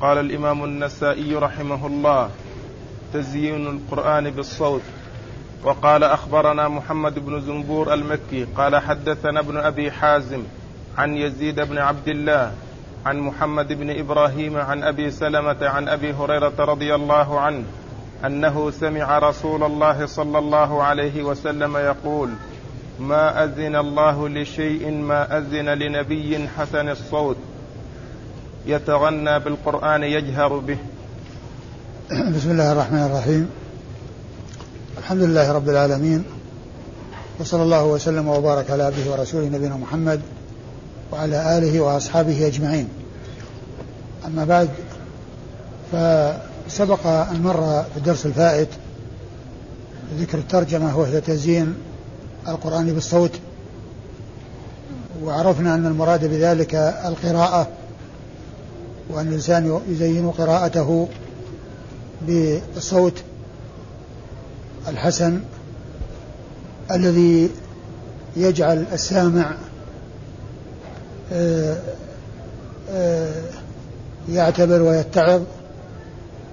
[0.00, 2.30] قال الإمام النسائي رحمه الله
[3.12, 4.82] تزيين القرآن بالصوت.
[5.64, 10.42] وقال أخبرنا محمد بن زنبور المكي قال حدثنا ابن أبي حازم
[10.98, 12.52] عن يزيد بن عبد الله
[13.06, 17.64] عن محمد بن إبراهيم عن أبي سلمة عن أبي هريرة رضي الله عنه
[18.26, 22.30] أنه سمع رسول الله صلى الله عليه وسلم يقول
[23.00, 27.36] ما أذن الله لشيء ما أذن لنبي حسن الصوت.
[28.68, 30.78] يتغنى بالقرآن يجهر به.
[32.10, 33.50] بسم الله الرحمن الرحيم.
[34.98, 36.24] الحمد لله رب العالمين.
[37.40, 40.20] وصلى الله وسلم وبارك على عبده ورسوله نبينا محمد
[41.12, 42.88] وعلى آله وأصحابه أجمعين.
[44.26, 44.68] أما بعد
[45.92, 48.68] فسبق أن مر في الدرس الفائت
[50.18, 51.74] ذكر الترجمة وهي تزيين
[52.48, 53.32] القرآن بالصوت
[55.24, 57.68] وعرفنا أن المراد بذلك القراءة
[59.10, 61.08] وأن الإنسان يزين قراءته
[62.26, 63.22] بالصوت
[64.88, 65.40] الحسن
[66.90, 67.50] الذي
[68.36, 69.54] يجعل السامع
[71.32, 71.76] آه،
[72.90, 73.42] آه،
[74.28, 75.42] يعتبر ويتعظ.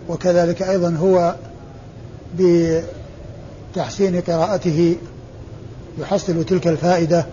[0.09, 1.35] وكذلك أيضا هو
[3.73, 4.97] بتحسين قراءته
[5.99, 7.25] يحصل تلك الفائدة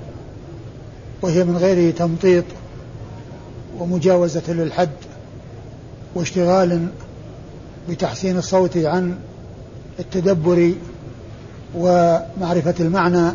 [1.22, 2.44] وهي من غير تمطيط
[3.78, 4.90] ومجاوزة للحد.
[6.14, 6.86] واشتغال
[7.88, 9.16] بتحسين الصوت عن
[9.98, 10.72] التدبر
[11.74, 13.32] ومعرفة المعنى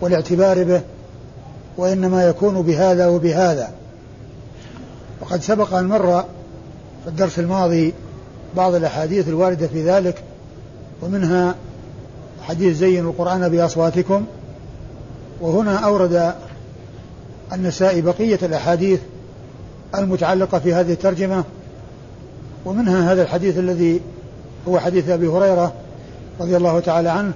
[0.00, 0.80] والاعتبار به
[1.76, 3.70] وإنما يكون بهذا وبهذا.
[5.20, 6.22] وقد سبق أن مر
[7.04, 7.94] في الدرس الماضي
[8.56, 10.22] بعض الأحاديث الواردة في ذلك
[11.02, 11.54] ومنها
[12.42, 14.24] حديث زين القرآن بأصواتكم
[15.40, 16.34] وهنا أورد
[17.52, 19.00] النسائي بقية الأحاديث
[19.94, 21.44] المتعلقة في هذه الترجمة.
[22.64, 24.00] ومنها هذا الحديث الذي
[24.68, 25.72] هو حديث أبي هريرة
[26.40, 27.32] رضي الله تعالى عنه.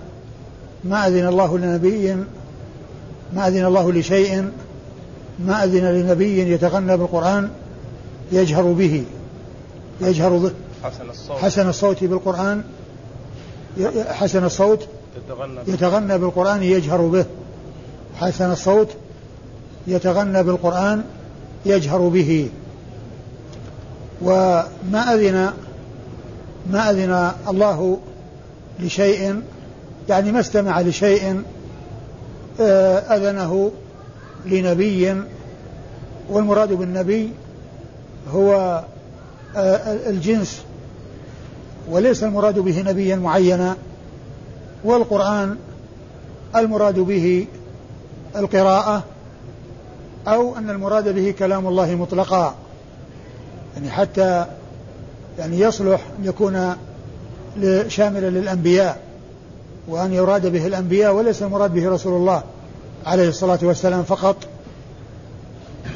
[0.84, 2.16] ما أذن الله لنبي
[3.32, 4.50] ما أذن الله لشيء
[5.38, 7.50] ما أذن لنبي يتغنى بالقرآن
[8.32, 9.04] يجهر به
[10.00, 10.50] يجهر به.
[10.82, 11.38] حسن الصوت.
[11.38, 12.62] حسن الصوت بالقرآن
[14.08, 17.24] حسن الصوت يتغنى يتغنى بالقرآن يجهر به.
[18.16, 18.88] حسن الصوت
[19.86, 21.04] يتغنى بالقرآن
[21.66, 22.48] يجهر به.
[24.22, 25.52] وما أذن
[26.70, 27.98] ما أذن الله
[28.80, 29.42] لشيء
[30.08, 31.42] يعني ما استمع لشيء
[32.60, 33.72] آه، أذنه
[34.46, 35.14] لنبي
[36.30, 37.30] والمراد بالنبي
[38.32, 38.82] هو
[39.56, 40.62] آه، الجنس
[41.90, 43.76] وليس المراد به نبيا معينا
[44.84, 45.56] والقرآن
[46.56, 47.46] المراد به
[48.36, 49.04] القراءة
[50.28, 52.54] أو أن المراد به كلام الله مطلقا.
[53.78, 54.46] يعني حتى
[55.38, 56.76] يعني يصلح أن يكون
[57.88, 58.98] شاملا للأنبياء
[59.88, 62.42] وأن يراد به الأنبياء وليس المراد به رسول الله
[63.06, 64.36] عليه الصلاة والسلام فقط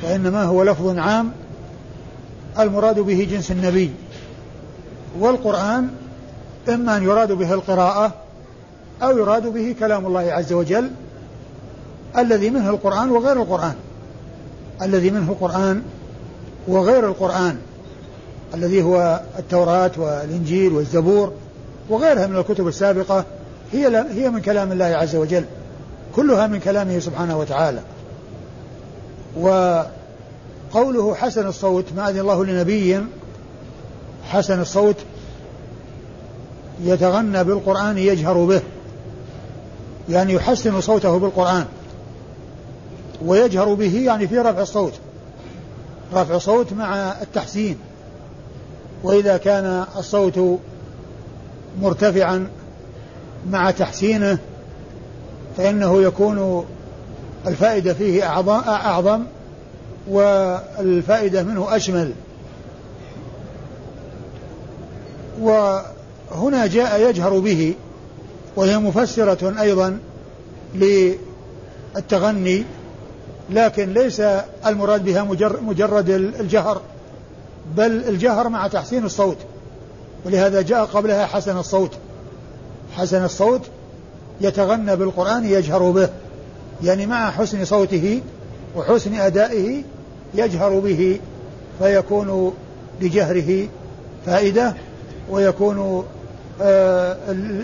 [0.02, 1.32] وإنما هو لفظ عام
[2.58, 3.90] المراد به جنس النبي.
[5.18, 5.88] والقرآن
[6.68, 8.14] إما أن يراد به القراءة
[9.02, 10.90] أو يراد به كلام الله عز وجل
[12.18, 13.74] الذي منه القرآن وغير القرآن.
[14.82, 15.82] الذي منه القرآن
[16.68, 17.58] وغير القرآن.
[18.54, 21.32] الذي هو التوراة والإنجيل والزبور
[21.88, 23.24] وغيرها من الكتب السابقة
[23.72, 25.44] هي هي من كلام الله عز وجل
[26.16, 27.80] كلها من كلامه سبحانه وتعالى.
[29.36, 33.00] وقوله حسن الصوت ما أذن الله لنبي
[34.24, 34.96] حسن الصوت
[36.84, 38.62] يتغنى بالقرآن يجهر به
[40.08, 41.64] يعني يحسن صوته بالقرآن
[43.24, 44.92] ويجهر به يعني في رفع الصوت
[46.14, 47.78] رفع صوت مع التحسين.
[49.02, 50.58] وإذا كان الصوت
[51.80, 52.46] مرتفعا
[53.50, 54.38] مع تحسينه
[55.56, 56.66] فإنه يكون
[57.46, 58.24] الفائدة فيه
[58.68, 59.22] أعظم,
[60.08, 62.12] والفائدة منه أشمل.
[65.40, 67.74] وهنا جاء يجهر به
[68.56, 69.98] وهي مفسرة أيضا
[70.74, 72.64] للتغني
[73.50, 74.20] لكن ليس
[74.66, 75.22] المراد بها
[75.62, 76.80] مجرد الجهر.
[77.76, 79.36] بل الجهر مع تحسين الصوت.
[80.24, 81.90] ولهذا جاء قبلها حسن الصوت.
[82.96, 83.60] حسن الصوت
[84.40, 86.08] يتغنى بالقرآن يجهر به.
[86.82, 88.20] يعني مع حسن صوته
[88.76, 89.82] وحسن أدائه
[90.34, 91.20] يجهر به
[91.78, 92.54] فيكون
[93.00, 93.68] لجهره
[94.26, 94.74] فائدة
[95.30, 96.04] ويكون
[96.62, 97.16] آه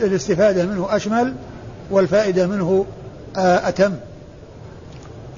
[0.05, 1.35] الاستفادة منه أشمل
[1.91, 2.87] والفائدة منه
[3.37, 3.95] آه أتم.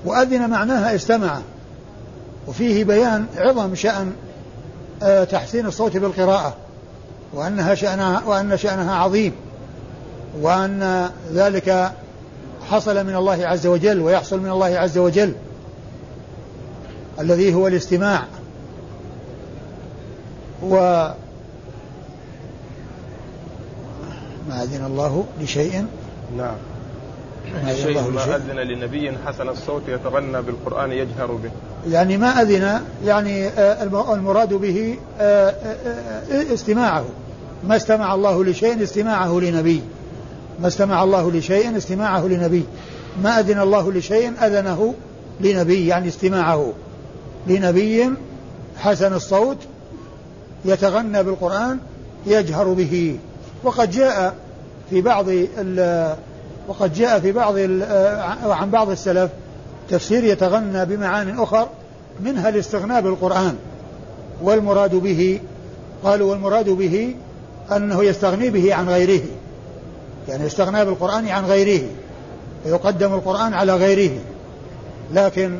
[0.04, 1.38] وأذن معناها استمع.
[2.48, 4.12] وفيه بيان عظم شأن
[5.30, 6.56] تحسين الصوت بالقراءة
[7.34, 9.32] وأنها شأنها وأن شأنها عظيم
[10.40, 11.92] وأن ذلك
[12.70, 15.34] حصل من الله عز وجل ويحصل من الله عز وجل
[17.20, 18.24] الذي هو الاستماع.
[20.62, 20.74] و
[24.48, 25.86] ما أذن الله لشيء؟
[26.36, 26.56] نعم.
[27.74, 31.50] شيء ما أذن لنبي حسن الصوت يتغنى بالقرآن يجهر به.
[31.88, 33.82] يعني ما أذن يعني آه،
[34.14, 37.04] المراد به آه، آه، استماعه.
[37.68, 39.82] ما استمع الله لشيء استماعه لنبي.
[40.60, 42.64] ما استمع الله لشيء استماعه لنبي.
[43.22, 44.94] ما أذن الله لشيء أذنه
[45.40, 46.72] لنبي يعني استماعه.
[47.46, 48.10] لنبي
[48.78, 49.58] حسن الصوت
[50.64, 51.78] يتغنى بالقرآن
[52.26, 53.18] يجهر به.
[53.64, 54.34] وقد جاء
[54.90, 55.26] في بعض
[56.68, 57.58] وقد جاء في بعض
[58.50, 59.30] عن بعض السلف
[59.90, 61.68] تفسير يتغنى بمعان أخر
[62.20, 63.56] منها الاستغناء بالقرآن
[64.42, 65.40] والمراد به
[66.04, 67.14] قالوا والمراد به
[67.76, 69.22] أنه يستغني به عن غيره
[70.28, 71.82] يعني يستغنى بالقرآن عن غيره
[72.66, 74.10] ويقدم القرآن على غيره.
[75.14, 75.58] لكن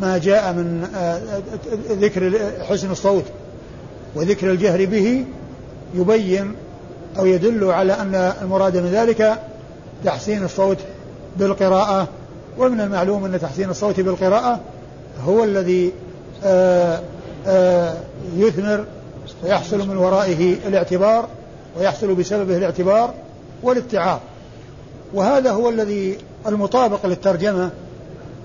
[0.00, 1.20] ما جاء من آه،
[1.90, 2.32] ذكر
[2.68, 3.24] حسن الصوت
[4.14, 5.24] وذكر الجهر به
[5.94, 6.54] يبين
[7.18, 9.38] أو يدل على أن المراد من ذلك
[10.04, 10.78] تحسين الصوت
[11.36, 12.08] بالقراءة
[12.58, 14.60] ومن المعلوم أن تحسين الصوت بالقراءة
[15.24, 15.92] هو الذي
[16.44, 17.02] آآ آه،
[17.46, 17.96] آآ آه،
[18.36, 18.84] يثمر
[19.44, 21.28] ويحصل من ورائه الاعتبار
[21.78, 23.14] ويحصل بسببه الاعتبار
[23.62, 24.18] والاتعاظ
[25.14, 27.70] وهذا هو الذي المطابق للترجمة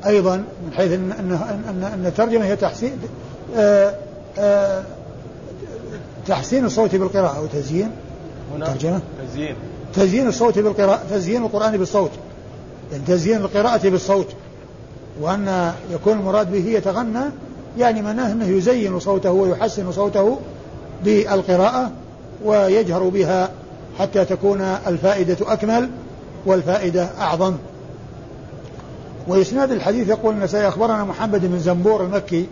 [0.05, 1.31] أيضا من حيث أن, أن,
[1.69, 2.97] أن, أن الترجمة هي تحسين
[3.55, 3.95] آآ
[4.37, 4.83] آآ
[6.27, 7.91] تحسين الصوت بالقراءة أو تزيين
[8.55, 9.55] هنا ترجمة؟ تزيين.
[9.93, 12.11] تزيين الصوت بالقراءة تزيين القرآن بالصوت.
[12.91, 14.27] يعني تزيين القراءة بالصوت
[15.21, 17.23] وأن يكون المراد به يتغنى
[17.77, 20.37] يعني معناه أنه يزين صوته ويحسن صوته
[21.05, 21.91] بالقراءة
[22.45, 23.49] ويجهر بها
[23.99, 25.89] حتى تكون الفائدة أكمل
[26.45, 27.53] والفائدة أعظم.
[29.27, 32.47] وإسناد الحديث يقول النسائي أخبرنا محمد بن زنبور المكي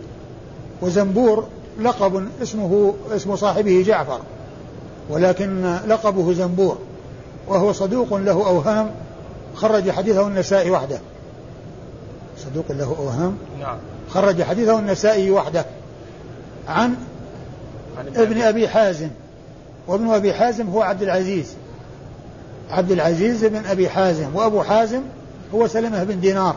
[0.82, 1.44] وزنبور
[1.80, 4.20] لقب اسمه اسم صاحبه جعفر
[5.10, 6.78] ولكن لقبه زنبور
[7.48, 8.90] وهو صدوق له أوهام
[9.56, 10.98] خرج حديثه النسائي وحده.
[12.38, 13.78] صدوق له أوهام نعم.
[14.10, 15.64] خرج حديثه النسائي وحده.
[16.68, 16.94] عن,
[17.98, 19.08] عن ابن أبي حازم.
[19.88, 21.54] وابن أبي حازم هو عبد العزيز.
[22.70, 24.26] عبد العزيز بن أبي حازم.
[24.34, 25.00] وأبو حازم
[25.54, 26.56] هو سلمة بن دينار.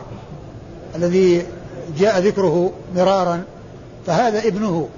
[0.96, 1.46] الذي
[1.98, 3.42] جاء ذكره مرارا.
[4.06, 4.88] فهذا ابنه.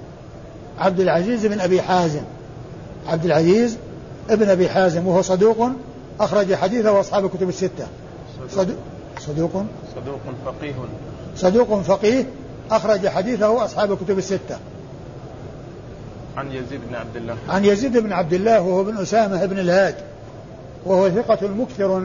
[0.79, 2.23] عبد العزيز بن أبي حازم.
[3.07, 3.77] عبد العزيز
[4.29, 5.07] ابن أبي حازم.
[5.07, 5.69] وهو صدوق
[6.19, 7.87] أخرج حديثه أصحاب الكتب الستة.
[8.49, 8.75] صدوق.
[9.19, 9.65] صدوق.
[9.95, 10.73] صدوق فقيه.
[11.35, 12.25] صدوق فقيه.
[12.71, 14.57] أخرج حديثه أصحاب الكتب الستة.
[16.37, 17.37] عن يزيد بن عبد الله.
[17.49, 19.95] عن يزيد بن عبد الله وهو ابن أسامة بن الهاد.
[20.85, 21.99] وهو ثقة مكثر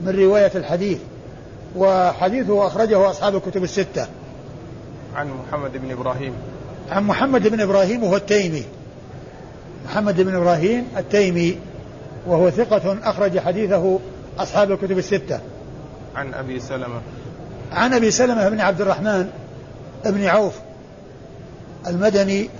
[0.00, 0.98] من رواية الحديث.
[1.76, 4.06] وحديثه أخرجه أصحاب الكتب الستة.
[5.14, 6.32] عن محمد بن إبراهيم.
[6.90, 8.64] عن محمد بن إبراهيم وهو التيمي.
[9.84, 11.58] محمد بن إبراهيم التيمي.
[12.26, 13.98] وهو ثقة أخرج حديثه
[14.38, 15.40] أصحاب الكتب الستة.
[16.16, 17.00] عن أبي سلمة.
[17.72, 19.30] عن أبي سلمة بن عبد الرحمن
[20.04, 20.54] بن عوف
[21.86, 22.50] المدني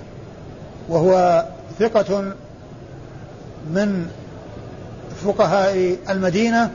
[0.89, 1.45] وهو
[1.79, 2.33] ثقة
[3.69, 4.07] من
[5.25, 6.71] فقهاء المدينة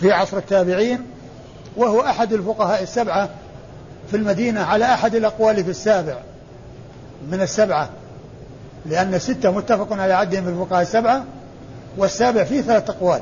[0.00, 0.98] في عصر التابعين
[1.76, 3.28] وهو أحد الفقهاء السبعة
[4.10, 6.16] في المدينة على أحد الأقوال في السابع
[7.30, 7.88] من السبعة
[8.86, 11.24] لأن الستة متفق على عدهم في الفقهاء السبعة
[11.96, 13.20] والسابع فيه ثلاث أقوال.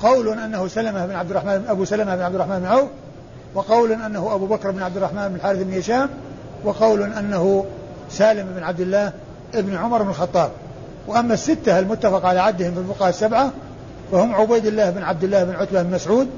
[0.00, 2.88] قول أنه سلمة بن عبد الرحمن أبو سلمة بن عبد الرحمن بن عوف
[3.54, 6.10] وقول أنه أبو بكر بن عبد الرحمن بن الحارث بن هشام
[6.64, 7.64] وقول أنه
[8.10, 9.12] سالم بن عبد الله
[9.54, 10.50] بن عمر بن الخطاب.
[11.06, 13.52] وأما الستة المتفق على عدهم في الفقهاء السبعة
[14.12, 16.28] فهم عبيد الله بن عبد الله بن عتبة بن مسعود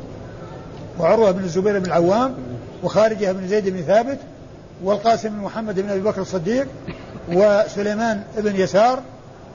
[0.99, 2.35] وعروة بن الزبير بن العوام
[2.83, 4.19] وخارجة بن زيد بن ثابت
[4.85, 6.67] والقاسم بن محمد بن أبي بكر الصديق
[7.33, 9.01] وسليمان بن يسار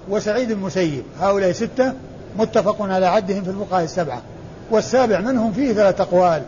[0.10, 1.94] وسعيد المسيب هؤلاء ستة
[2.38, 4.22] متفق على عدهم في الفقهاء السبعة.
[4.72, 6.42] والسابع منهم فيه ثلاثة أقوال.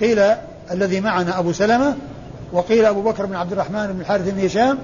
[0.00, 0.22] قيل
[0.70, 1.96] الذي معنا أبو سلمة
[2.52, 4.78] وقيل أبو بكر بن عبد الرحمن بن الحارث بن هشام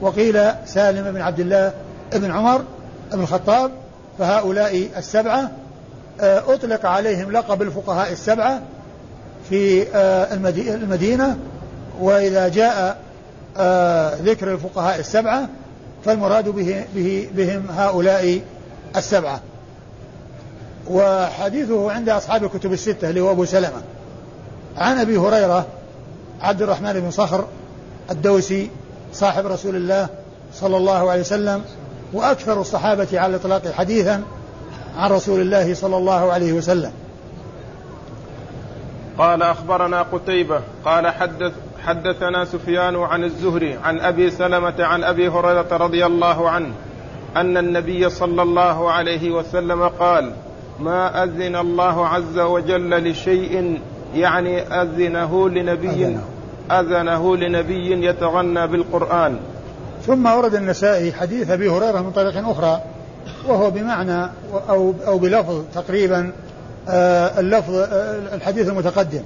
[0.00, 1.72] وقيل سالم بن عبد الله
[2.12, 2.62] بن عمر
[3.12, 3.70] بن الخطاب.
[4.18, 5.50] فهؤلاء السبعة
[6.20, 8.60] آه، أطلق عليهم لقب الفقهاء السبعة
[9.50, 11.36] في آه، المدينة.
[12.00, 12.96] وإذا جاء
[13.56, 15.48] آه، ذكر الفقهاء السبعة
[16.04, 18.40] فالمراد به, به بهم هؤلاء
[18.96, 19.40] السبعة.
[20.90, 23.82] وحديثه عند أصحاب الكتب الستة اللي هو أبو سلمة.
[24.76, 25.66] عن أبي هريرة
[26.40, 27.44] عبد الرحمن بن صخر
[28.10, 28.70] الدوسي
[29.12, 30.08] صاحب رسول الله
[30.54, 31.64] صلى الله عليه وسلم
[32.12, 34.22] وأكثر الصحابة على الإطلاق حديثا
[34.96, 36.92] عن رسول الله صلى الله عليه وسلم.
[39.18, 41.52] قال أخبرنا قتيبة قال حدث
[41.86, 46.72] حدثنا سفيان عن الزهري عن أبي سلمة عن أبي هريرة رضي الله عنه
[47.36, 50.32] أن النبي صلى الله عليه وسلم قال
[50.80, 53.80] ما أذن الله عز وجل لشيء
[54.14, 56.16] يعني أذنه لنبي
[56.70, 57.36] أذنه.
[57.36, 59.36] لنبي يتغنى بالقرآن.
[60.06, 62.80] ثم ورد النسائي حديث أبي هريرة من طريق أخرى
[63.48, 64.30] وهو بمعنى
[64.68, 66.32] أو أو بلفظ تقريبا
[66.88, 69.22] آه اللفظ آه الحديث المتقدم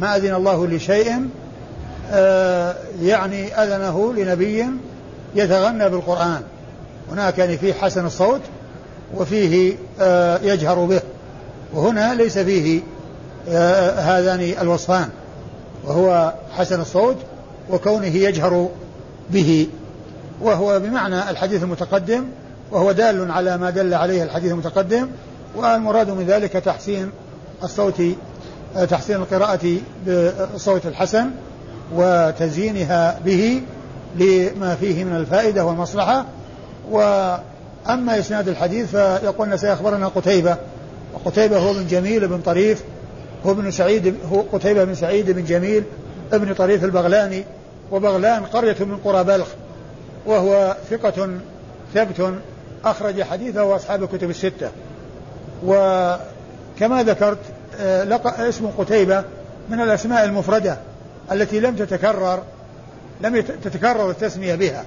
[0.00, 1.28] ما أذن الله لشيء
[3.02, 4.66] يعني أذنه لنبي
[5.34, 6.42] يتغنى بالقرآن.
[7.12, 8.40] هناك يعني فيه حسن الصوت
[9.14, 11.00] وفيه آه يجهر به.
[11.74, 12.80] وهنا ليس فيه
[13.48, 15.08] آه هذان الوصفان.
[15.84, 17.16] وهو حسن الصوت
[17.70, 18.68] وكونه يجهر
[19.30, 19.68] به.
[20.40, 22.24] وهو بمعنى الحديث المتقدم
[22.70, 25.08] وهو دال على ما دل عليه الحديث المتقدم
[25.56, 27.10] والمراد من ذلك تحسين
[27.62, 28.02] الصوت
[28.90, 31.30] تحسين القراءة بالصوت الحسن.
[31.94, 33.62] وتزيينها به
[34.16, 36.24] لما فيه من الفائدة والمصلحة.
[36.90, 40.56] وأما إسناد الحديث فيقول سيخبرنا قتيبة.
[41.14, 42.82] وقتيبة هو بن جميل بن طريف
[43.46, 45.84] هو بن سعيد هو قتيبة بن سعيد بن جميل
[46.32, 47.44] ابن طريف البغلاني
[47.90, 49.46] وبغلان قرية من قرى بلخ
[50.26, 51.28] وهو ثقة
[51.94, 52.34] ثبت
[52.84, 54.70] أخرج حديثه أصحاب الكتب الستة.
[55.66, 57.38] وكما ذكرت
[58.04, 59.24] لقى اسم قتيبة
[59.70, 60.76] من الأسماء المفردة.
[61.32, 62.42] التي لم تتكرر
[63.20, 64.84] لم تتكرر التسمية بها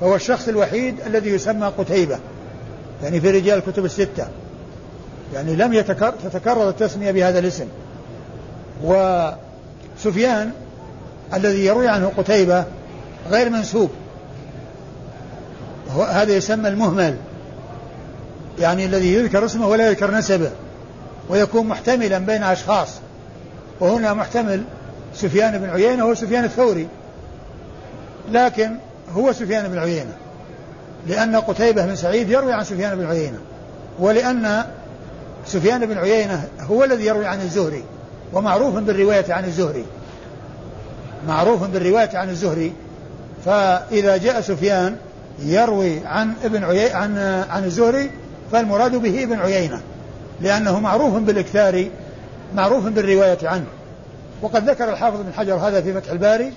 [0.00, 2.18] فهو الشخص الوحيد الذي يسمى قتيبة
[3.02, 4.26] يعني في رجال الكتب الستة.
[5.34, 7.66] يعني لم يتكرر تتكرر التسمية بهذا الاسم.
[8.82, 10.50] وسفيان
[11.34, 12.64] الذي يروي عنه قتيبة
[13.30, 13.90] غير منسوب.
[15.90, 17.16] هذا يسمى المهمل
[18.58, 20.50] يعني الذي يذكر اسمه ولا يذكر نسبه
[21.28, 22.88] ويكون محتملا بين أشخاص
[23.80, 24.62] وهنا محتمل
[25.14, 26.88] سفيان بن عيينة هو سفيان الثوري.
[28.32, 28.76] لكن
[29.12, 30.12] هو سفيان بن عيينة
[31.06, 33.38] لأن قتيبة بن سعيد يروي عن سفيان بن عيينة
[33.98, 34.64] ولأن
[35.46, 37.84] سفيان بن عيينة هو الذي يروي عن الزهري
[38.32, 39.84] ومعروف بالرواية عن الزهري.
[41.28, 42.72] معروف بالرواية عن الزهري.
[43.44, 44.96] فإذا جاء سفيان
[45.42, 46.92] يروي عن ابن عي...
[46.92, 47.18] عن
[47.50, 48.10] عن الزهري
[48.52, 49.80] فالمراد به ابن عيينة
[50.40, 51.88] لأنه معروف بالإكثار
[52.54, 53.66] معروف بالرواية عنه.
[54.44, 56.52] وقد ذكر الحافظ بن حجر هذا في فتح الباري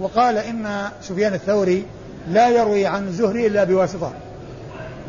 [0.00, 1.84] وقال إن سفيان الثوري
[2.30, 4.12] لا يروي عن الزهري إلا بواسطة.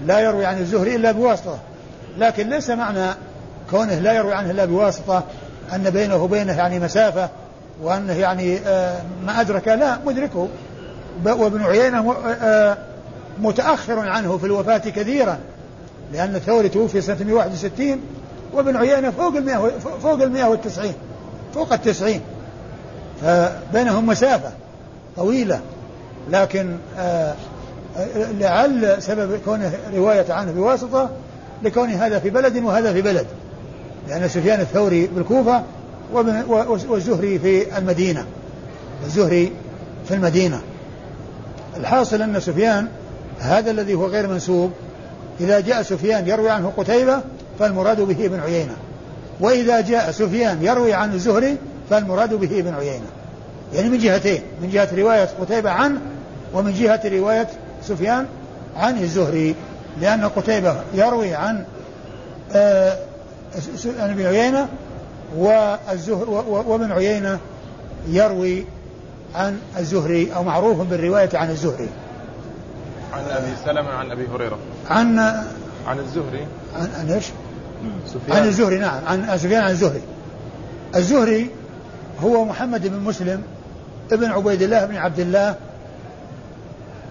[0.05, 1.59] لا يروي عن الزهري إلا بواسطة.
[2.17, 3.05] لكن ليس معنى
[3.71, 5.23] كونه لا يروي عنه إلا بواسطة
[5.75, 7.29] أن بينه وبينه يعني مسافة
[7.81, 8.59] وأنه يعني
[9.25, 10.47] ما أدرك لا مدركه.
[11.25, 12.15] وابن عيينة
[13.39, 15.37] متأخر عنه في الوفاة كثيرا
[16.13, 18.01] لأن الثوري توفي سنة 161
[18.53, 19.71] وابن عيينة فوق المئة
[20.03, 20.93] فوق المئة والتسعين
[21.53, 22.21] فوق التسعين.
[23.21, 24.51] فبينهم مسافة
[25.15, 25.61] طويلة.
[26.31, 26.77] لكن
[28.39, 31.09] لعل سبب كونه رواية عنه بواسطة
[31.63, 33.25] لكون هذا في بلد وهذا في بلد.
[34.07, 35.63] لأن سفيان الثوري بالكوفة
[36.89, 38.25] والزهري في المدينة.
[39.05, 39.51] الزهري
[40.07, 40.61] في المدينة.
[41.77, 42.87] الحاصل أن سفيان
[43.39, 44.71] هذا الذي هو غير منسوب
[45.39, 47.21] إذا جاء سفيان يروي عنه قتيبة
[47.59, 48.75] فالمراد به ابن عيينة.
[49.39, 51.57] وإذا جاء سفيان يروي عن الزهري
[51.89, 53.05] فالمراد به ابن عيينة.
[53.73, 56.01] يعني من جهتين من جهة رواية قتيبة عنه
[56.53, 57.47] ومن جهة رواية
[57.83, 58.25] سفيان
[58.75, 59.55] عن الزهري.
[60.01, 61.63] لأن قتيبة يروي عن
[62.53, 62.97] آه
[63.85, 64.67] ابن عيينة
[65.37, 67.39] والزهر وابن عيينة
[68.07, 68.65] يروي
[69.35, 71.89] عن الزهري أو معروف بالرواية عن الزهري.
[73.13, 74.57] عن أبي سلمة عن أبي هريرة.
[74.89, 75.19] عن
[75.87, 76.47] عن الزهري.
[76.75, 77.25] عن, عن إيش؟
[78.07, 78.37] سفيان.
[78.37, 79.05] عن الزهري نعم.
[79.05, 80.01] عن سفيان عن الزهري.
[80.95, 81.49] الزهري
[82.23, 83.41] هو محمد بن مسلم
[84.11, 85.55] ابن عبيد الله بن عبد الله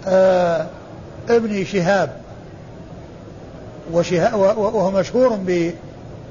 [0.07, 0.67] آه
[1.29, 2.17] ابن شهاب.
[3.93, 5.29] وهو مشهور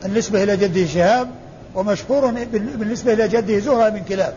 [0.04, 1.28] بالنسبة إلى جده شهاب
[1.76, 4.34] ومشهور بالنسبة إلى جده زهرة بن كلاب.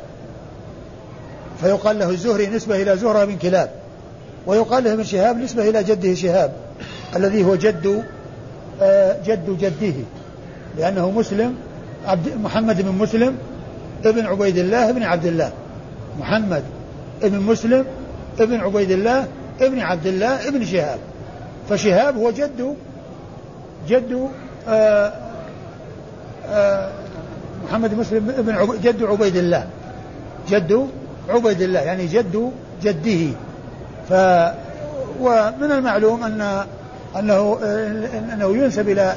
[1.60, 3.70] فيقال له الزهري نسبة إلى زهرة بن كلاب
[4.46, 6.52] ويقال له ابن شهاب نسبة إلى جده شهاب
[7.16, 8.04] الذي هو جد
[9.24, 9.94] جد جده
[10.78, 11.54] لأنه مسلم
[12.06, 13.36] عبد محمد بن مسلم
[14.04, 15.52] ابن عبيد الله بن عبد الله.
[16.18, 16.62] محمد
[17.22, 17.84] ابن مسلم
[18.40, 19.26] ابن عبيد الله
[19.60, 20.98] ابن عبد الله ابن شهاب.
[21.68, 22.76] فشهاب هو جد
[23.88, 24.28] جد
[24.68, 25.12] آآ
[26.50, 26.90] آآ
[27.64, 28.78] محمد مسلم ابن.
[28.82, 29.66] جد عبيد الله.
[30.48, 30.86] جد
[31.28, 32.50] عبيد الله يعني جد
[32.82, 33.32] جده.
[34.08, 34.12] ف
[35.20, 36.64] ومن المعلوم أن
[37.16, 37.58] أنه
[38.32, 39.14] أنه ينسب إلى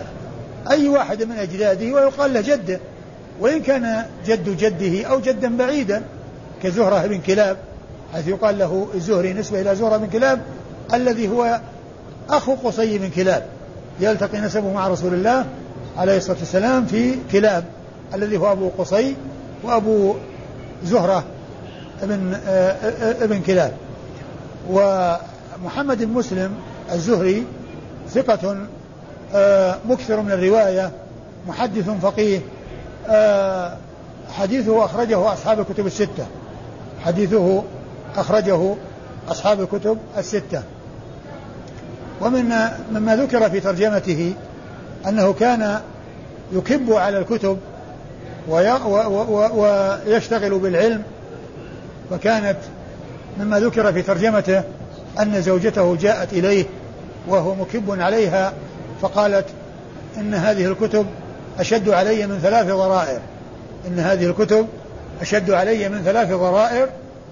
[0.72, 2.80] أي واحد من أجداده ويقال له جده.
[3.40, 6.04] وإن كان جد جده أو جدا بعيدا
[6.64, 7.58] كزهرة بن كلاب
[8.14, 10.42] حيث يقال له الزهري نسبة إلى زهرة بن كلاب
[10.94, 11.60] الذي هو
[12.30, 13.46] أخو قصي بن كلاب.
[14.00, 15.46] يلتقي نسبه مع رسول الله
[15.98, 17.64] عليه الصلاة والسلام في كلاب
[18.14, 19.16] الذي هو أبو قصي
[19.64, 20.16] وأبو
[20.86, 21.24] زهرة
[22.04, 22.34] ابن
[23.22, 23.74] ابن كلاب.
[24.70, 26.52] ومحمد بن مسلم
[26.92, 27.46] الزهري
[28.14, 28.58] ثقة
[29.90, 30.92] مكثر من الرواية
[31.48, 32.40] محدث فقيه
[34.32, 36.26] حديثه أخرجه أصحاب الكتب الستة.
[37.06, 37.64] حديثه
[38.16, 38.76] أخرجه
[39.30, 40.64] أصحاب الكتب الستة.
[42.22, 42.54] ومن
[42.92, 44.34] مما ذكر في ترجمته
[45.08, 45.80] أنه كان
[46.54, 47.58] يكب على الكتب
[50.08, 51.04] ويشتغل بالعلم.
[52.12, 52.58] وكانت
[53.40, 54.64] مما ذكر في ترجمته
[55.20, 56.66] أن زوجته جاءت إليه
[57.28, 58.54] وهو مكب عليها
[59.02, 59.46] فقالت
[60.18, 61.06] إن هذه الكتب
[61.60, 63.20] أشد علي من ثلاث ضرائر.
[63.88, 64.68] إن هذه الكتب
[65.22, 66.90] أشد علي من ثلاث ضرائر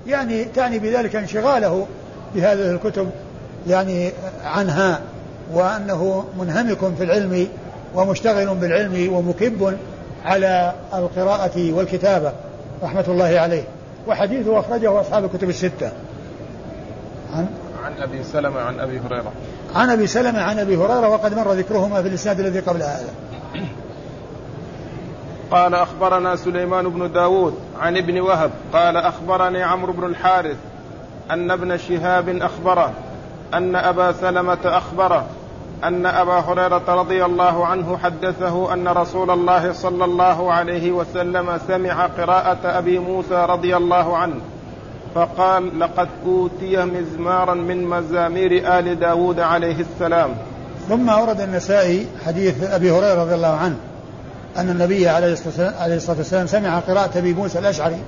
[0.08, 1.88] يعني تعني بذلك انشغاله
[2.36, 3.10] بهذه الكتب
[3.68, 4.12] يعني
[4.44, 5.02] عنها
[5.54, 7.48] وأنه منهمك في العلم
[7.96, 9.78] ومشتغل بالعلم ومكب
[10.26, 12.34] على القراءة والكتابة
[12.84, 13.64] رحمة الله عليه.
[14.08, 15.92] وحديثه أخرجه أصحاب الكتب الستة.
[17.36, 17.48] عن؟
[17.84, 19.32] عن أبي سلمة عن أبي هريرة.
[19.76, 23.10] عن أبي سلمة عن أبي هريرة وقد مر ذكرهما في الإسناد الذي قبل هذا.
[25.52, 30.58] قال أخبرنا سليمان بن داود عن ابن وهب قال أخبرني عمرو بن الحارث
[31.32, 32.94] أن ابن شهاب أخبره
[33.54, 35.26] أن أبا سلمة أخبره
[35.84, 42.06] أن أبا هريرة رضي الله عنه حدثه أن رسول الله صلى الله عليه وسلم سمع
[42.06, 44.42] قراءة أبي موسى رضي الله عنه
[45.16, 50.30] فقال لقد أوتي مزمارا من مزامير آل داود عليه السلام.
[50.90, 53.76] ثم أورد النسائي حديث أبي هريرة رضي الله عنه
[54.58, 58.00] أن النبي عليه الصلاة والسلام سمع قراءة أبي موسى الأشعري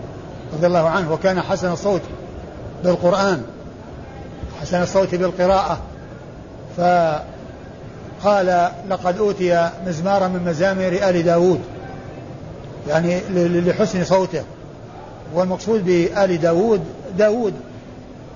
[0.54, 2.02] رضي الله عنه وكان حسن الصوت
[2.84, 3.44] بالقرآن
[4.62, 5.80] حسن الصوت بالقراءة.
[6.78, 11.60] فقال لقد أوتي مزمارا من مزامير آل داود.
[12.88, 14.44] يعني لحسن صوته.
[15.36, 16.82] والمقصود بآل داود
[17.18, 17.54] داود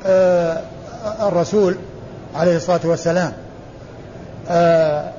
[0.06, 0.62] آه
[1.22, 1.76] الرسول
[2.36, 3.34] عليه الصلاة والسلام.
[4.50, 5.12] آه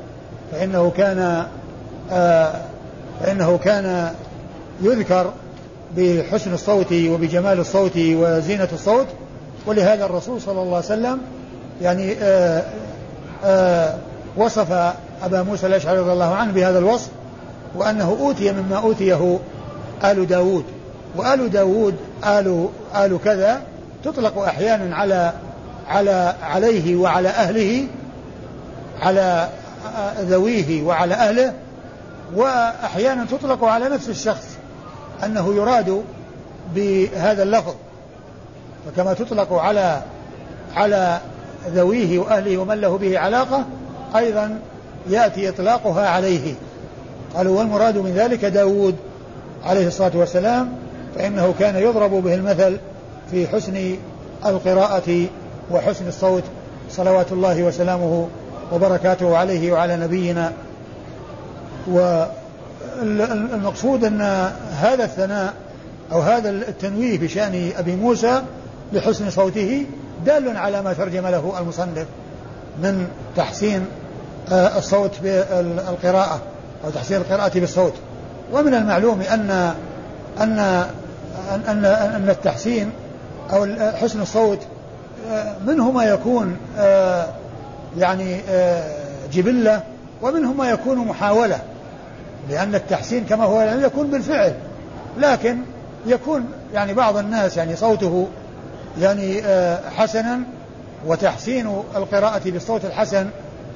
[0.53, 1.47] فإنه كان
[2.12, 2.53] آه
[3.21, 4.11] فإنه كان
[4.83, 5.33] يذكر
[5.97, 9.07] بحسن الصوت وبجمال الصوت وزينة الصوت.
[9.67, 11.19] ولهذا الرسول صلى الله عليه وسلم
[11.83, 12.62] يعني آآ
[13.45, 13.95] آآ
[14.37, 14.73] وصف
[15.23, 17.09] أبا موسى الأشعري رضي الله عنه بهذا الوصف
[17.75, 19.39] وأنه أوتي مما أوتيه
[20.05, 20.65] آل داود.
[21.16, 23.62] وآل داود آل, آل كذا
[24.05, 25.33] تطلق أحيانا على
[25.88, 27.87] على عليه وعلى أهله
[29.01, 29.49] على
[30.21, 31.53] ذويه وعلى أهله
[32.35, 34.57] وأحيانا تطلق على نفس الشخص
[35.25, 36.05] أنه يراد
[36.75, 37.75] بهذا اللفظ.
[38.87, 40.03] فكما تطلق على
[40.75, 41.21] على
[41.69, 43.64] ذويه وأهله ومن له به علاقة
[44.16, 44.59] أيضا
[45.11, 46.55] يأتي إطلاقها عليه.
[47.35, 48.97] قالوا والمراد من ذلك داود
[49.64, 50.86] عليه الصلاة والسلام
[51.19, 52.79] فإنه كان يضرب به المثل
[53.31, 53.97] في حسن
[54.47, 55.27] القراءة
[55.71, 56.43] وحسن الصوت
[56.91, 58.29] صلوات الله وسلامه
[58.73, 60.53] وبركاته عليه وعلى نبينا.
[63.03, 64.21] والمقصود أن
[64.81, 65.55] هذا الثناء
[66.13, 68.43] أو هذا التنويه بشأن أبي موسى
[68.93, 69.87] لحسن صوته
[70.27, 72.07] دال على ما ترجم له المصنف
[72.83, 73.87] من تحسين
[74.53, 76.41] آه، الصوت بالقراءة
[76.85, 77.93] أو تحسين القراءة بالصوت.
[78.53, 79.75] ومن المعلوم أن
[80.41, 80.87] أن
[81.55, 82.91] أن أن التحسين
[83.53, 84.59] أو حسن الصوت
[85.31, 87.29] آه، منه ما يكون آه،
[87.99, 88.41] يعني
[89.33, 89.83] جبلة
[90.23, 91.59] ومنه ما يكون محاولة
[92.51, 94.55] لأن التحسين كما هو يعني يكون بالفعل.
[95.19, 95.59] لكن
[96.07, 98.29] يكون يعني بعض الناس يعني صوته
[99.01, 100.41] يعني آه، حسنا
[101.07, 103.27] وتحسين القراءة بالصوت الحسن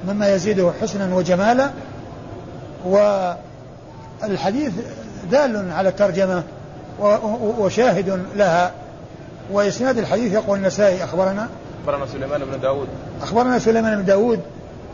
[0.07, 1.69] مما يزيده حسنا وجمالا.
[2.85, 4.73] والحديث
[5.31, 6.43] دال على الترجمة.
[7.59, 8.71] وشاهد لها.
[9.51, 11.49] وإسناد الحديث يقول النسائي أخبرنا.
[11.83, 12.87] أخبرنا سليمان بن داود.
[13.21, 14.39] أخبرنا سليمان بن داود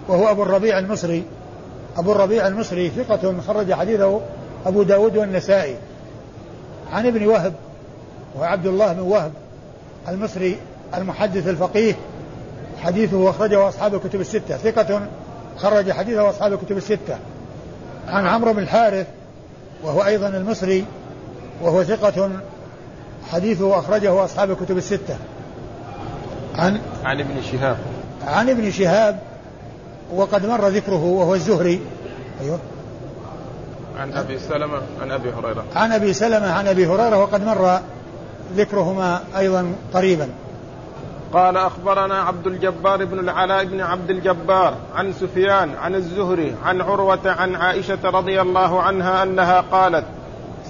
[0.07, 1.23] وهو أبو الربيع المصري.
[1.97, 4.21] أبو الربيع المصري ثقة خرج حديثه
[4.65, 5.75] أبو داود والنسائي.
[6.93, 7.53] عن ابن وهب
[8.35, 9.31] وهو عبد الله بن وهب
[10.07, 10.57] المصري
[10.95, 11.95] المحدث الفقيه.
[12.83, 14.57] حديثه أخرجه أصحاب الكتب الستة.
[14.57, 15.01] ثقة
[15.57, 17.17] خرج حديثه أصحاب الكتب الستة.
[18.07, 19.07] عن عمرو بن الحارث
[19.83, 20.85] وهو أيضا المصري.
[21.61, 22.29] وهو ثقة
[23.31, 25.17] حديثه أخرجه أصحاب الكتب الستة.
[26.55, 27.77] عن عن ابن شهاب.
[28.27, 29.19] عن ابن شهاب
[30.13, 31.81] وقد مر ذكره وهو الزهري.
[32.41, 32.59] أيوه.
[33.99, 35.63] عن أبي سلمة عن أبي هريرة.
[35.75, 37.79] عن أبي سلمة عن أبي هريرة وقد مر
[38.55, 40.29] ذكرهما أيضا قريبا.
[41.33, 47.19] قال أخبرنا عبد الجبار بن العلاء بن عبد الجبار عن سفيان عن الزهري عن عروة
[47.25, 50.05] عن عائشة رضي الله عنها أنها قالت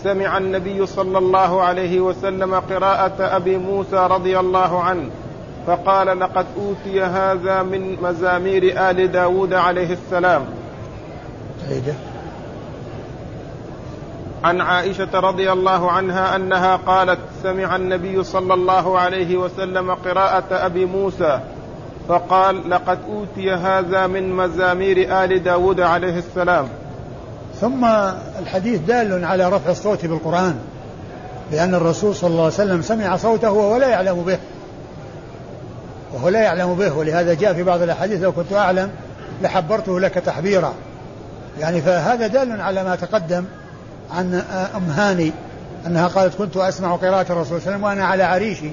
[0.03, 5.09] سمع النبي صلى الله عليه وسلم قراءة أبي موسى رضي الله عنه
[5.67, 10.45] فقال لقد أوتي هذا من مزامير آل داود عليه السلام.
[14.43, 20.85] عن عائشة رضي الله عنها أنها قالت سمع النبي صلى الله عليه وسلم قراءة أبي
[20.85, 21.39] موسى
[22.07, 26.67] فقال لقد أوتي هذا من مزامير آل داود عليه السلام.
[27.61, 27.85] ثم
[28.39, 30.55] الحديث دال على رفع الصوت بالقرآن
[31.51, 34.37] لأن الرسول صلى الله عليه وسلم سمع صوته وهو لا يعلم به.
[36.13, 38.91] وهو لا يعلم به ولهذا جاء في بعض الأحاديث لو كنت أعلم
[39.41, 40.73] لحبرته لك تحبيرا.
[41.59, 43.45] يعني فهذا دال على ما تقدم
[44.11, 44.43] عن
[44.75, 45.31] أم هاني
[45.87, 48.71] أنها قالت كنت أسمع قراءة الرسول صلى الله عليه وسلم وأنا على عريشي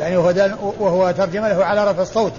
[0.00, 2.32] يعني وهو, دال وهو ترجم له على رفع الصوت.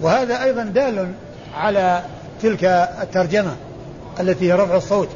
[0.00, 1.12] وهذا أيضا دال
[1.56, 2.02] على
[2.42, 2.64] تلك
[3.02, 3.56] الترجمة.
[4.20, 5.08] التي هي رفع الصوت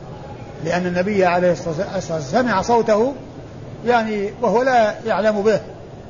[0.65, 3.15] لأن النبي عليه الصلاة والسلام سمع صوته
[3.87, 5.61] يعني وهو لا يعلم به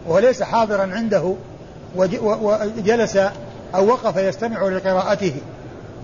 [0.07, 1.35] وهو ليس حاضرا عنده
[1.97, 3.17] وجلس
[3.75, 5.35] أو وقف يستمع لقراءته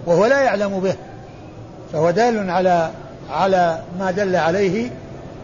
[0.07, 0.95] وهو لا يعلم به.
[1.93, 2.91] فهو دال على
[3.31, 4.91] على ما دل عليه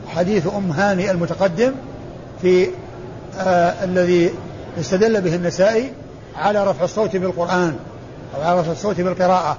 [0.09, 1.73] حديث أم هاني المتقدم
[2.43, 2.69] في
[3.39, 4.31] آه الذي
[4.81, 5.93] استدل به النسائي
[6.37, 7.77] على رفع الصوت بالقرآن
[8.37, 9.59] أو على رفع الصوت بالقراءة.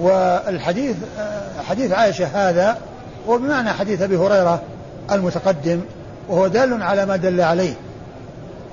[0.00, 0.96] والحديث
[1.68, 2.78] حديث عائشة هذا
[3.28, 4.62] هو بمعنى حديث أبي هريرة
[5.12, 5.80] المتقدم
[6.28, 7.74] وهو دال على ما دل عليه.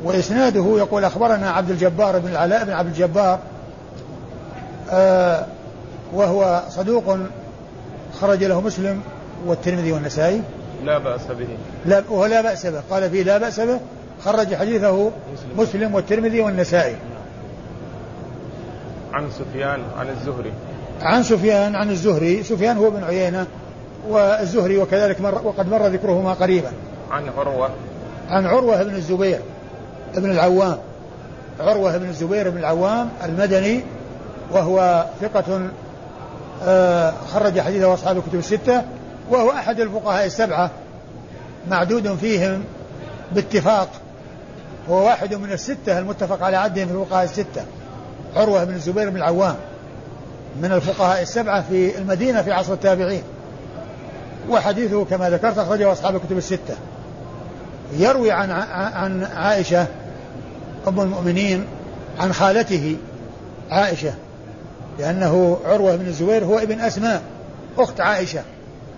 [0.04, 3.40] وإسناده يقول أخبرنا عبد الجبار بن العلاء بن عبد الجبار
[4.92, 5.46] آه
[6.14, 7.18] وهو صدوق
[8.22, 9.02] خرج له مسلم
[9.46, 10.42] والترمذي والنسائي.
[10.86, 11.48] لا بأس به.
[11.86, 12.82] لا وهو لا بأس به.
[12.90, 13.80] قال فيه لا بأس به
[14.26, 16.96] خرج حديثه مسلم, مسلم والترمذي والنسائي.
[19.14, 20.54] عن سفيان عن الزهري.
[21.04, 22.44] عن سفيان عن الزهري.
[22.44, 23.48] سفيان هو بن عيينة
[24.10, 26.72] والزهري وكذلك مر وقد مر ذكرهما قريبا.
[27.12, 27.70] عن عروة.
[28.30, 29.40] عن عروة بن الزبير
[30.16, 30.78] بن العوام.
[31.60, 33.84] عروة بن الزبير بن العوام المدني
[34.52, 35.70] وهو ثقة
[36.64, 38.84] آه، خرج حديثه أصحاب الكتب الستة
[39.30, 40.72] وهو أحد الفقهاء السبعة
[41.70, 42.64] معدود فيهم
[43.32, 43.90] باتفاق.
[44.90, 47.66] هو واحد من الستة المتفق على عدهم في الفقهاء الستة.
[48.36, 49.56] عروة بن الزبير بن العوام.
[50.62, 53.24] من الفقهاء السبعة في المدينة في عصر التابعين.
[54.50, 56.76] وحديثه كما ذكرت أخرجه أصحاب الكتب الستة.
[57.98, 59.88] يروي عن عن عائشة
[60.88, 61.66] أم المؤمنين
[62.20, 62.98] عن خالته
[63.72, 64.14] عائشة
[65.00, 67.22] لأنه عروة بن الزبير هو ابن أسماء
[67.78, 68.42] أخت عائشة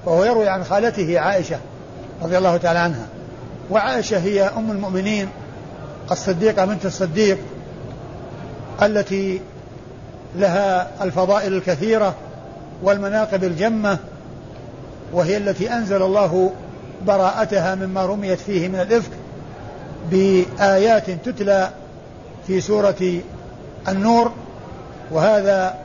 [0.05, 1.59] وهو يروي عن خالته عائشة
[2.23, 3.07] رضي الله تعالى عنها.
[3.69, 5.29] وعائشة هي أم المؤمنين
[6.11, 7.37] الصديقة بنت الصديق
[8.81, 9.41] التي
[10.37, 12.15] لها الفضائل الكثيرة
[12.83, 13.97] والمناقب الجمة
[15.13, 16.51] وهي التي أنزل الله
[17.05, 19.11] براءتها مما رميت فيه من الإفك
[20.11, 21.69] بآيات تتلى
[22.47, 23.19] في سورة
[23.87, 24.31] النور
[25.11, 25.75] وهذا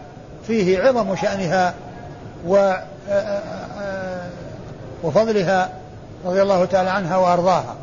[0.47, 1.75] فيه عظم شأنها
[2.47, 2.73] و
[5.03, 5.71] وفضلها
[6.25, 7.77] رضي الله تعالى عنها وأرضاها.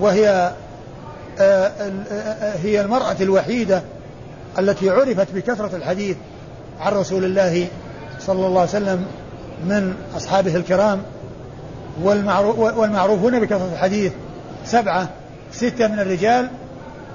[0.00, 0.52] وهي
[2.62, 3.82] هي المرأة الوحيدة
[4.58, 6.16] التي عرفت بكثرة الحديث
[6.80, 7.66] عن رسول الله
[8.20, 9.06] صلى الله عليه وسلم
[9.64, 11.02] من أصحابه الكرام
[12.02, 14.12] والمعروفون بكثرة الحديث
[14.64, 15.08] سبعة
[15.52, 16.48] ستة من الرجال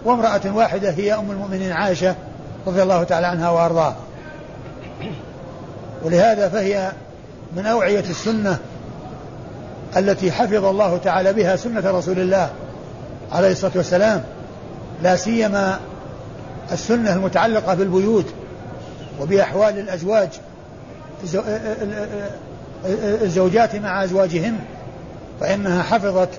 [0.06, 2.16] وامرأة واحدة هي أم المؤمنين عائشة
[2.68, 3.96] رضي الله تعالى عنها وأرضاها.
[6.04, 6.92] ولهذا فهي
[7.56, 8.58] من أوعية السنة
[9.98, 12.50] التي حفظ الله تعالى بها سنة رسول الله
[13.32, 14.24] عليه الصلاة والسلام
[15.04, 15.80] لا سيما
[16.72, 18.26] السنة المتعلقة بالبيوت
[19.22, 20.30] وبأحوال الأزواج
[23.22, 24.60] الزوجات مع أزواجهن
[25.40, 26.30] فإنها حفظت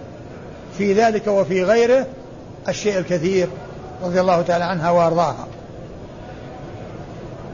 [0.78, 2.06] في ذلك وفي غيره
[2.68, 3.48] الشيء الكثير
[4.02, 5.46] رضي الله تعالى عنها وأرضاها.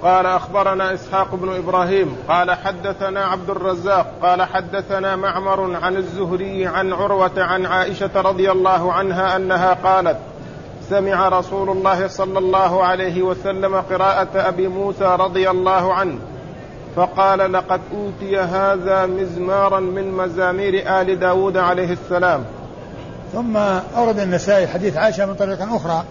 [0.03, 6.93] قال أخبرنا إسحاق بن إبراهيم قال حدثنا عبد الرزاق قال حدثنا معمر عن الزهري عن
[6.93, 10.17] عروة عن عائشة رضي الله عنها أنها قالت
[10.93, 16.19] سمع رسول الله صلى الله عليه وسلم قراءة أبي موسى رضي الله عنه
[16.97, 22.45] فقال لقد أوتي هذا مزمارا من مزامير آل داود عليه السلام.
[23.33, 23.57] ثم
[23.97, 26.05] أورد النسائي حديث عائشة من طريق أخرى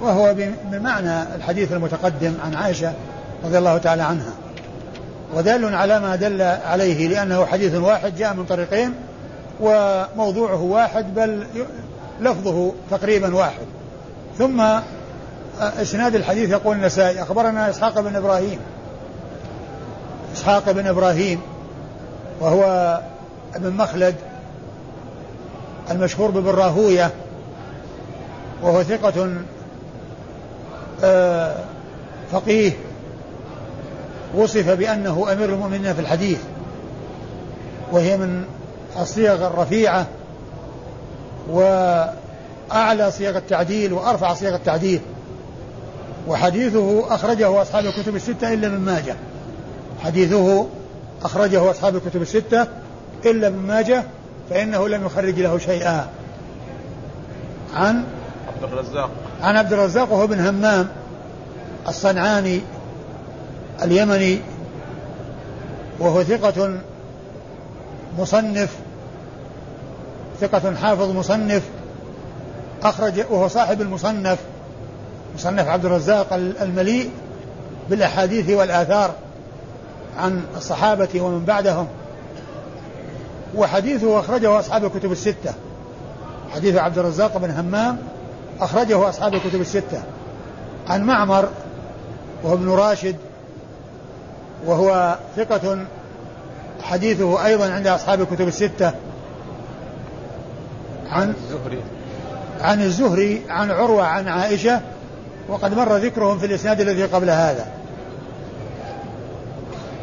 [0.00, 0.34] وهو
[0.72, 2.92] بمعنى الحديث المتقدم عن عائشة
[3.44, 4.32] رضي الله تعالى عنها.
[5.34, 8.94] ودال على ما دل عليه لأنه حديث واحد جاء من طريقين
[9.60, 11.46] وموضوعه واحد بل
[12.20, 13.66] لفظه تقريبا واحد.
[14.38, 14.64] ثم
[15.60, 18.58] إسناد الحديث يقول النسائي أخبرنا إسحاق بن إبراهيم.
[20.34, 21.40] إسحاق بن إبراهيم
[22.40, 23.00] وهو
[23.54, 24.14] ابن مخلد
[25.90, 27.10] المشهور بابن راهويه
[28.62, 29.30] وهو ثقة
[31.04, 31.54] آه،
[32.32, 32.72] فقيه
[34.34, 36.38] وصف بأنه أمير المؤمنين في الحديث
[37.92, 38.44] وهي من
[39.00, 40.06] الصيغ الرفيعة
[42.70, 45.00] وأعلى صيغ التعديل وأرفع صيغ التعديل.
[46.28, 49.16] وحديثه أخرجه أصحاب الكتب الستة إلا من ماجه.
[50.04, 50.66] حديثه
[51.22, 52.66] أخرجه أصحاب الكتب الستة
[53.26, 54.04] إلا من ماجه
[54.50, 56.06] فإنه لم يخرج له شيئا.
[57.74, 58.04] عن
[58.62, 59.10] عبد الرزاق.
[59.42, 60.88] عن عبد الرزاق وهو بن همام
[61.88, 62.60] الصنعاني
[63.82, 64.40] اليمني
[65.98, 66.78] وهو ثقة
[68.18, 68.76] مصنف
[70.40, 71.62] ثقة حافظ مصنف
[72.88, 74.38] أخرج وهو صاحب المصنف
[75.34, 77.10] مصنف عبد الرزاق المليء
[77.90, 79.14] بالأحاديث والآثار
[80.18, 81.86] عن الصحابة ومن بعدهم.
[83.54, 85.54] وحديثه أخرجه أصحاب الكتب الستة.
[86.54, 87.98] حديث عبد الرزاق بن همام
[88.60, 90.02] أخرجه أصحاب الكتب الستة.
[90.88, 91.48] عن معمر
[92.44, 93.16] وهو ابن راشد
[94.66, 95.78] وهو ثقة
[96.82, 98.92] حديثه أيضا عند أصحاب الكتب الستة.
[101.10, 101.82] عن الزهري.
[102.66, 104.80] عن الزهري عن عروة عن عائشة
[105.48, 107.66] وقد مر ذكرهم في الإسناد الذي قبل هذا.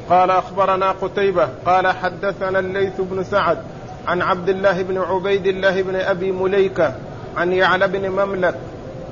[0.09, 3.57] قال أخبرنا قتيبة قال حدثنا الليث بن سعد
[4.07, 6.93] عن عبد الله بن عبيد الله بن أبي مليكة
[7.37, 8.55] عن يعلى بن مملك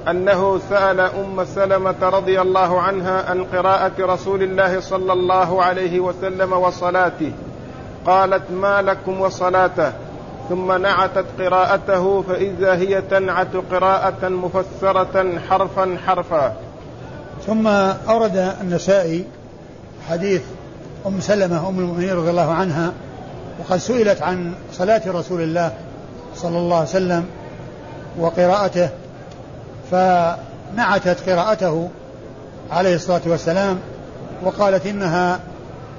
[0.09, 6.53] أنه سأل أم سلمة رضي الله عنها عن قراءة رسول الله صلى الله عليه وسلم
[6.53, 7.31] وصلاته.
[8.05, 9.91] قالت ما لكم وصلاته؟
[10.51, 16.53] ثم نعتت قراءته فإذا هي تنعت قراءة مفسرة حرفا حرفا.
[17.47, 17.67] ثم
[18.09, 19.25] أورد النسائي
[20.09, 20.41] حديث
[21.07, 22.91] أم سلمة أم المؤمنين رضي الله عنها
[23.59, 25.71] وقد سئلت عن صلاة رسول الله
[26.35, 27.25] صلى الله عليه وسلم
[28.19, 28.89] وقراءته
[29.91, 31.89] فنعتت قراءته
[32.71, 33.79] عليه الصلاة والسلام
[34.43, 35.39] وقالت إنها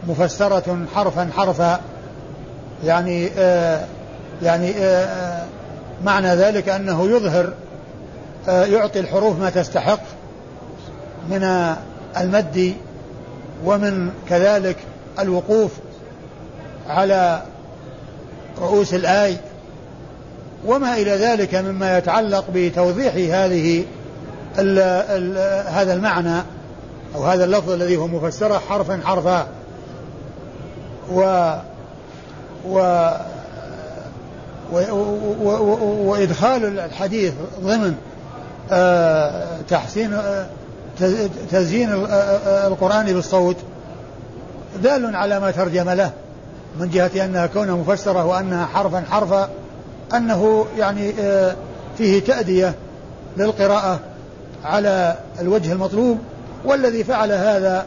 [0.08, 1.80] مفسرة حرفا حرفا
[2.84, 3.84] يعني آه
[4.42, 5.44] يعني آه
[6.04, 7.52] معنى ذلك أنه يظهر
[8.48, 10.00] آه يعطي الحروف ما تستحق
[11.30, 11.74] من
[12.20, 12.74] المد
[13.64, 14.76] ومن كذلك
[15.18, 15.70] الوقوف
[16.88, 17.42] على
[18.60, 19.36] رؤوس الآي
[20.66, 23.84] وما إلى ذلك مما يتعلق بتوضيح هذه
[24.58, 25.38] ال ال
[25.72, 26.42] هذا المعنى
[27.14, 29.46] أو هذا اللفظ الذي هو مفسرة حرفا حرفا.
[31.12, 31.52] و
[32.68, 33.08] و
[36.04, 37.94] وإدخال الحديث ضمن
[38.70, 40.46] آه، تحسين آه،
[41.50, 43.56] تزيين آه، القرآن بالصوت
[44.82, 46.10] دال على ما ترجم له
[46.80, 49.48] من جهة أنها كونها مفسرة وأنها حرفا حرفا
[50.14, 51.12] أنه يعني
[51.98, 52.74] فيه تأدية
[53.36, 54.00] للقراءة
[54.64, 56.18] على الوجه المطلوب
[56.64, 57.86] والذي فعل هذا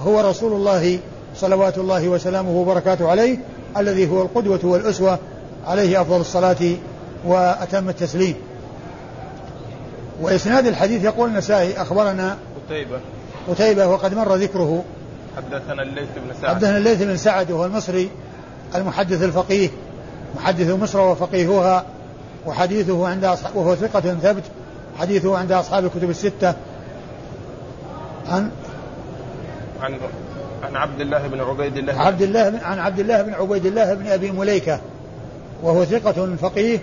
[0.00, 0.98] هو رسول الله
[1.36, 3.38] صلوات الله وسلامه وبركاته عليه
[3.76, 5.18] الذي هو القدوة والأسوة
[5.66, 6.76] عليه أفضل الصلاة
[7.24, 8.34] وأتم التسليم.
[10.20, 13.00] وإسناد الحديث يقول النسائي أخبرنا قتيبة.
[13.48, 14.84] قتيبة وقد مر ذكره.
[15.36, 16.54] حدثنا الليث بن سعد.
[16.54, 18.10] حدثنا الليث بن سعد وهو المصري
[18.74, 19.68] المحدث الفقيه
[20.36, 21.84] محدث مصر وفقيهها
[22.46, 24.42] وحديثه عند أصحاب وهو ثقة ثبت
[24.98, 26.54] حديثه عند أصحاب الكتب الستة.
[28.28, 28.50] عن
[29.80, 29.98] عن
[30.62, 32.00] عن عبد الله بن عبيد الله.
[32.00, 34.80] عبد الله عن عبد الله بن عبيد الله بن أبي مليكة.
[35.64, 36.78] وهو ثقة فقيه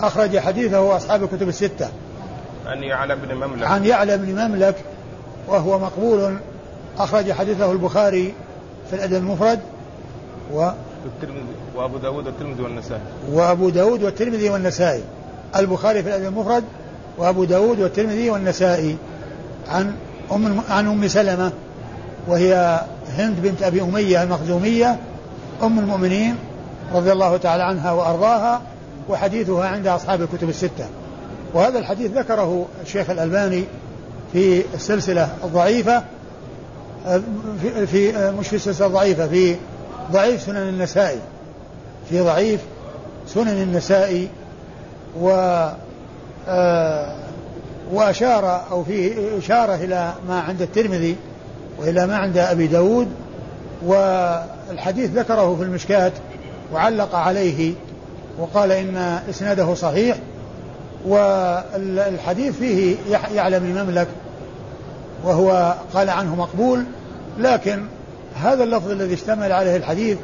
[0.00, 1.88] أخرج حديثه أصحاب الكتب الستة.
[2.66, 3.66] عن يعلى بن مملك.
[3.66, 4.74] عن يعلى بن مملك
[5.48, 6.36] وهو مقبول
[6.98, 8.34] أخرج حديثه البخاري
[8.90, 9.58] في الأدب المفرد
[10.52, 10.70] و
[11.76, 13.02] وأبو داود والترمذي والنسائي.
[13.32, 15.02] وأبو داود والترمذي والنسائي.
[15.56, 16.64] البخاري في الأدب المفرد
[17.18, 18.96] وأبو داود والترمذي والنسائي.
[19.68, 19.94] عن
[20.32, 21.52] أم عن أم سلمة
[22.28, 24.98] وهي هند بنت أبي أمية المخزومية
[25.62, 26.36] أم المؤمنين
[26.94, 28.62] رضي الله تعالى عنها وأرضاها
[29.08, 30.86] وحديثها عند أصحاب الكتب الستة.
[31.54, 33.64] وهذا الحديث ذكره الشيخ الألباني
[34.32, 36.02] في السلسلة الضعيفة
[37.62, 39.56] في, في مش في السلسلة الضعيفة في
[40.12, 41.18] ضعيف سنن النسائي
[42.10, 42.60] في ضعيف
[43.26, 44.28] سنن النسائي
[45.20, 45.30] و
[46.48, 47.16] آه
[47.92, 51.16] وأشار أو فيه إشارة إلى ما عند الترمذي
[51.78, 53.08] وإلى ما عند أبي داود
[53.86, 56.12] والحديث ذكره في المشكات
[56.72, 57.72] وعلق عليه
[58.38, 58.96] وقال إن
[59.30, 60.16] إسناده صحيح
[61.06, 62.96] والحديث فيه
[63.34, 64.08] يعلم المملك
[65.24, 66.84] وهو قال عنه مقبول
[67.38, 67.84] لكن
[68.42, 70.18] هذا اللفظ الذي اشتمل عليه الحديث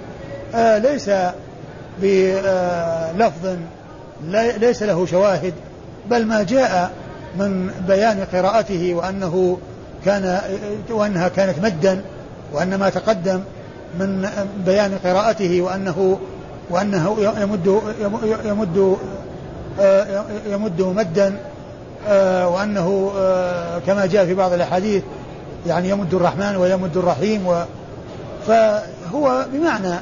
[0.54, 1.10] آه ليس
[2.02, 3.56] بلفظ
[4.60, 5.54] ليس له شواهد
[6.10, 6.90] بل ما جاء
[7.38, 9.58] من بيان قراءته وأنه
[10.04, 10.40] كان
[10.90, 12.00] وأنها كانت مدا
[12.52, 13.40] وأن ما تقدم
[13.98, 14.28] من
[14.66, 16.18] بيان قراءته وأنه
[16.70, 17.80] وأنه يمد
[18.44, 18.96] يمد
[20.46, 21.36] يمد مدا
[22.46, 23.12] وأنه
[23.86, 25.02] كما جاء في بعض الأحاديث
[25.66, 27.64] يعني يمد الرحمن ويمد الرحيم و
[28.46, 29.94] فهو بمعنى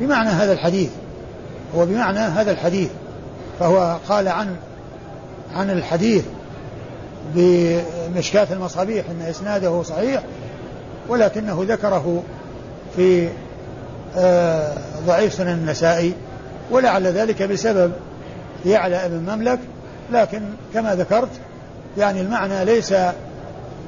[0.00, 0.90] بمعنى هذا الحديث
[1.76, 2.90] هو بمعنى هذا الحديث.
[3.60, 4.56] فهو قال عن
[5.54, 6.24] عن الحديث
[7.34, 10.22] بمشكاة المصابيح أن إسناده صحيح
[11.08, 12.22] ولكنه ذكره
[12.98, 13.28] في
[14.16, 14.72] آه،
[15.06, 16.12] ضعيف سنن النسائي
[16.70, 17.92] ولعل ذلك بسبب
[18.66, 19.58] يعلى ابن مملك
[20.12, 20.42] لكن
[20.74, 21.28] كما ذكرت
[21.98, 22.94] يعني المعنى ليس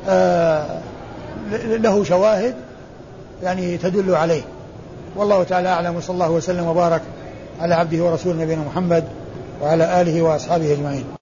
[0.08, 0.80] آه،
[1.64, 2.54] له شواهد
[3.42, 4.42] يعني تدل عليه.
[5.16, 7.02] والله تعالى أعلم وصلى الله وسلم وبارك
[7.60, 9.04] على عبده ورسوله نبينا محمد
[9.62, 11.19] وعلى آله وأصحابه أجمعين.